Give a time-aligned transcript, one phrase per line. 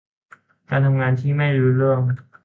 [0.69, 1.99] การทำงานที่ไม่ลุล่วง